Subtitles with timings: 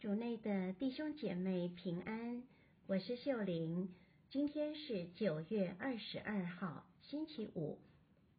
[0.00, 2.42] 主内的弟兄姐妹平安，
[2.86, 3.94] 我是秀玲。
[4.30, 7.78] 今天是九月二十二号，星期五。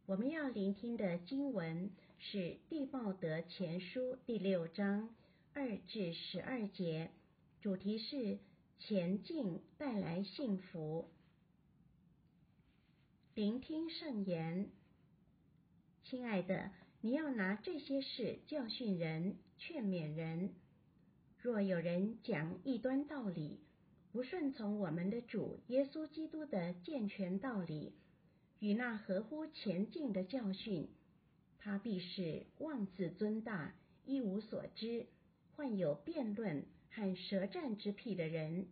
[0.06, 2.38] 我们要聆听的经文是
[2.68, 5.14] 《弟茂德前书》第六章
[5.54, 7.12] 二至十二节，
[7.60, 8.40] 主题是
[8.80, 11.08] 前进带来幸福。
[13.36, 14.68] 聆听圣言，
[16.02, 16.72] 亲爱的，
[17.02, 20.54] 你要拿这些事教训人、劝勉人。
[21.42, 23.58] 若有人讲异端道理，
[24.12, 27.94] 不顺从我们的主耶稣基督的健全道理，
[28.60, 30.88] 与那合乎前进的教训，
[31.58, 33.74] 他必是妄自尊大、
[34.04, 35.06] 一无所知、
[35.56, 38.68] 患有辩论和舌战之癖的人，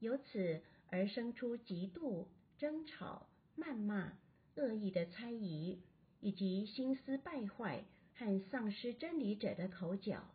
[0.00, 2.26] 由此而生出嫉妒、
[2.58, 4.18] 争吵、谩骂、
[4.56, 5.78] 恶意的猜疑，
[6.20, 7.84] 以及心思败坏
[8.16, 10.28] 和丧失真理者的口角。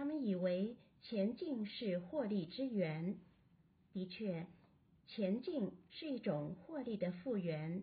[0.00, 3.18] 他们以为前进是获利之源，
[3.92, 4.46] 的确，
[5.06, 7.82] 前进是一种获利的复原，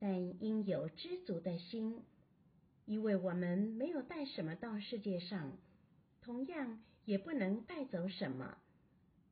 [0.00, 2.02] 但应有知足的心，
[2.86, 5.56] 因为我们没有带什么到世界上，
[6.22, 8.58] 同样也不能带走什么。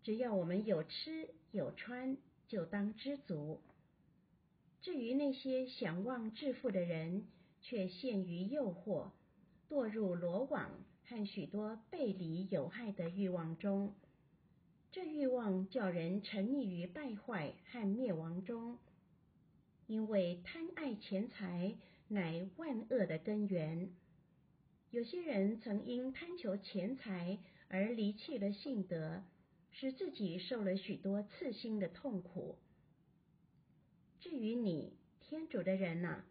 [0.05, 3.61] 只要我们有吃有穿，就当知足。
[4.81, 7.27] 至于那些想望致富的人，
[7.63, 9.11] 却陷于诱惑，
[9.69, 10.71] 堕入罗网。
[11.09, 13.95] 和许多背离有害的欲望中，
[14.91, 18.79] 这欲望叫人沉溺于败坏和灭亡中，
[19.87, 21.77] 因为贪爱钱财
[22.09, 23.91] 乃万恶的根源。
[24.91, 29.23] 有些人曾因贪求钱财而离弃了信德，
[29.71, 32.59] 使自己受了许多刺心的痛苦。
[34.21, 36.25] 至于你，天主的人呐，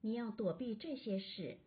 [0.00, 1.58] 你要躲避这些事，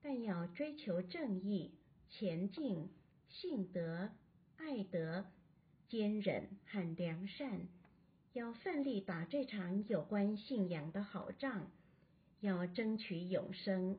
[0.00, 1.72] 但要追求正义。
[2.10, 2.90] 前进、
[3.28, 4.10] 信德、
[4.56, 5.24] 爱德、
[5.88, 7.68] 坚忍和良善，
[8.32, 11.70] 要奋力打这场有关信仰的好仗，
[12.40, 13.98] 要争取永生。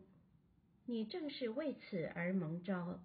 [0.86, 3.02] 你正是为此而蒙召，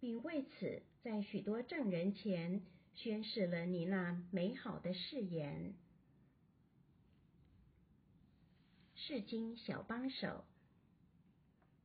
[0.00, 2.62] 并为此在许多证人前
[2.94, 5.74] 宣示了你那美好的誓言。
[8.94, 10.44] 释经小帮手。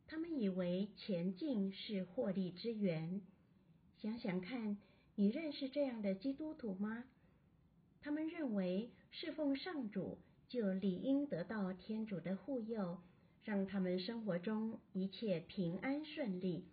[0.08, 3.22] 他们以为前进是获利之源。
[3.98, 4.78] 想想看，
[5.16, 7.06] 你认识这样的基督徒吗？
[8.02, 13.00] 他们认为侍奉上主就理应得到天主的护佑，
[13.44, 16.66] 让他们生活中一切平安顺利。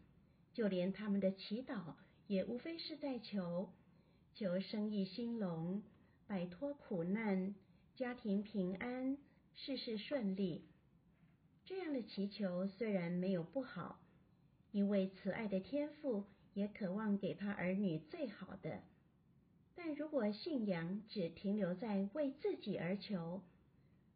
[0.53, 1.95] 就连他们的祈祷
[2.27, 3.71] 也无非是在求：
[4.35, 5.83] 求生意兴隆，
[6.27, 7.55] 摆脱苦难，
[7.97, 9.17] 家庭平安，
[9.55, 10.67] 事事顺利。
[11.65, 14.01] 这样的祈求虽然没有不好，
[14.73, 16.25] 因为慈爱的天父
[16.55, 18.83] 也渴望给他儿女最好的。
[19.75, 23.43] 但如果信仰只停留在为自己而求，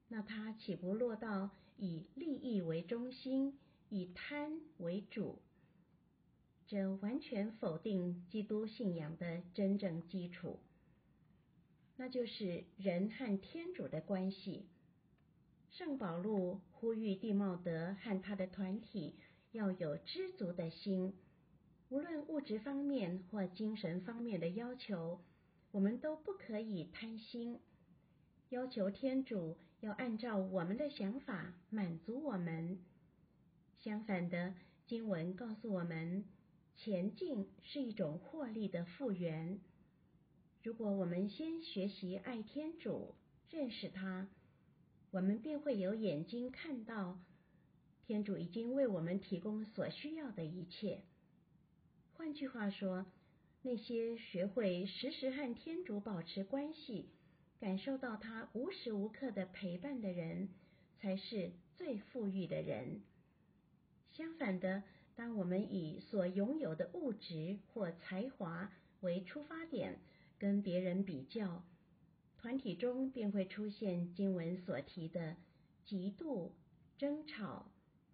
[0.08, 3.58] 那他岂不落到以利益为中心，
[3.88, 5.38] 以贪为主？
[6.66, 10.58] 这完全否定基督信仰的真正基础，
[11.96, 14.66] 那就是人和天主的关系。
[15.78, 19.14] 圣保禄呼吁弟茂德和他的团体
[19.52, 21.12] 要有知足的心，
[21.90, 25.20] 无论物质方面或精神方面的要求，
[25.72, 27.60] 我们都不可以贪心，
[28.48, 32.78] 要求天主要按照我们的想法满足我们。
[33.80, 34.54] 相反的，
[34.86, 36.24] 经文告诉我们，
[36.78, 39.60] 前进是一种获利的复原。
[40.62, 43.14] 如果我们先学习爱天主，
[43.50, 44.26] 认识他。
[45.16, 47.18] 我们便会有眼睛看到，
[48.06, 51.00] 天主已经为我们提供所需要的一切。
[52.12, 53.06] 换句话说，
[53.62, 57.08] 那些学会时时和天主保持关系，
[57.58, 60.50] 感受到他无时无刻的陪伴的人，
[61.00, 63.00] 才是最富裕的人。
[64.12, 64.82] 相反的，
[65.14, 68.70] 当我们以所拥有的物质或才华
[69.00, 69.98] 为出发点，
[70.38, 71.64] 跟别人比较。
[72.46, 75.34] 团体中便会出现经文所提的
[75.84, 76.52] 嫉妒、
[76.96, 77.66] 争吵、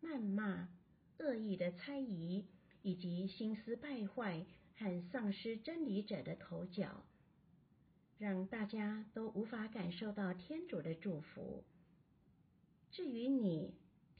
[0.03, 0.71] 谩骂、
[1.19, 2.47] 恶意的猜疑，
[2.81, 4.47] 以及心思败坏
[4.79, 7.05] 和丧失真理者的口角，
[8.17, 11.63] 让大家都无法感受到天主的祝福。
[12.91, 13.75] 至于你，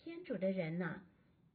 [0.05, 1.01] 天主的人呐，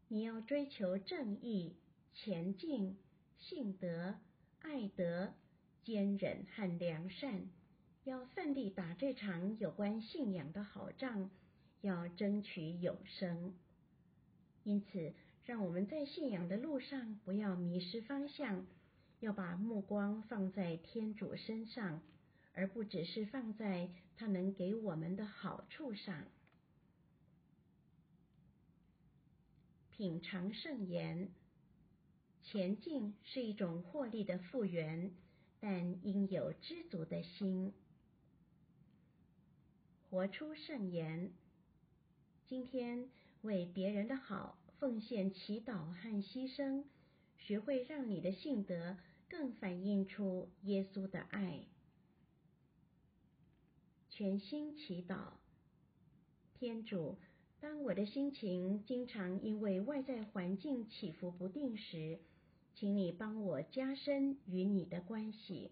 [0.08, 1.76] 你要追求正义、
[2.12, 2.98] 前进、
[3.38, 4.16] 信德、
[4.62, 5.36] 爱德、
[5.84, 7.52] 坚忍和良善。
[8.08, 11.30] 要奋力打这场有关信仰的好仗，
[11.82, 13.54] 要争取永生。
[14.64, 15.14] 因此，
[15.44, 18.66] 让我们在信仰的路上不要迷失方向，
[19.20, 22.02] 要把目光放在天主身上，
[22.54, 26.24] 而不只是放在他能给我们的好处上。
[29.92, 31.28] 品尝圣言，
[32.42, 35.12] 前进是一种获利的复原，
[35.60, 37.74] 但应有知足的心。
[40.10, 41.32] 活出圣言，
[42.48, 43.10] 今天
[43.42, 46.86] 为别人的好奉献祈祷和牺牲，
[47.38, 48.96] 学会让你的性德
[49.28, 51.66] 更反映出耶稣的爱。
[54.10, 55.34] 全心祈祷，
[56.54, 57.18] 天主。
[57.60, 62.20] 当我的心情经常因为外在环境起伏不定时，
[62.76, 65.72] 请你帮我加深与你的关系。